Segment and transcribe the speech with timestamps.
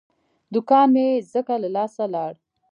[0.53, 2.33] دوکان مې ځکه له لاسه لاړ.